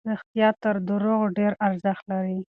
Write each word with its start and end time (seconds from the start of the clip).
رښتیا 0.09 0.47
تر 0.63 0.75
درواغو 0.87 1.27
ډېر 1.37 1.51
ارزښت 1.67 2.03
لري. 2.11 2.37